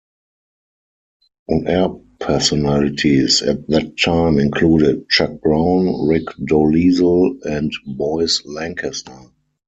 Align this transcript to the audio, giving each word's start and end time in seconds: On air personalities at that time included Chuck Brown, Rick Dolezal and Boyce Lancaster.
On 1.47 1.67
air 1.67 1.89
personalities 2.19 3.43
at 3.43 3.67
that 3.67 3.99
time 4.03 4.39
included 4.39 5.07
Chuck 5.09 5.39
Brown, 5.41 6.07
Rick 6.07 6.25
Dolezal 6.43 7.37
and 7.45 7.71
Boyce 7.85 8.43
Lancaster. 8.43 9.19